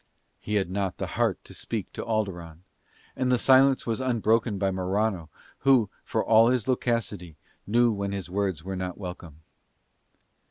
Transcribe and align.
He 0.39 0.55
had 0.55 0.71
not 0.71 0.97
the 0.97 1.05
heart 1.13 1.37
to 1.43 1.53
speak 1.53 1.93
to 1.93 2.03
Alderon, 2.03 2.63
and 3.15 3.31
the 3.31 3.37
silence 3.37 3.85
was 3.85 4.01
unbroken 4.01 4.57
by 4.57 4.71
Morano 4.71 5.29
who, 5.59 5.91
for 6.03 6.25
all 6.25 6.47
his 6.47 6.67
loquacity, 6.67 7.37
knew 7.67 7.91
when 7.91 8.11
his 8.11 8.27
words 8.27 8.63
were 8.63 8.75
not 8.75 8.97
welcome. 8.97 9.41